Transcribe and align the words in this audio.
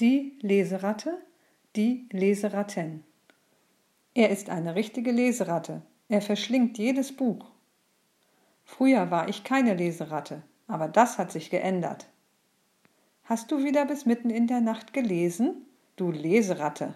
Die 0.00 0.38
Leseratte, 0.42 1.18
die 1.74 2.08
Leseratten. 2.12 3.02
Er 4.14 4.30
ist 4.30 4.48
eine 4.48 4.76
richtige 4.76 5.10
Leseratte. 5.10 5.82
Er 6.08 6.22
verschlingt 6.22 6.78
jedes 6.78 7.16
Buch. 7.16 7.50
Früher 8.64 9.10
war 9.10 9.28
ich 9.28 9.42
keine 9.42 9.74
Leseratte, 9.74 10.42
aber 10.68 10.86
das 10.86 11.18
hat 11.18 11.32
sich 11.32 11.50
geändert. 11.50 12.06
Hast 13.24 13.50
du 13.50 13.64
wieder 13.64 13.86
bis 13.86 14.06
mitten 14.06 14.30
in 14.30 14.46
der 14.46 14.60
Nacht 14.60 14.92
gelesen, 14.92 15.66
du 15.96 16.12
Leseratte? 16.12 16.94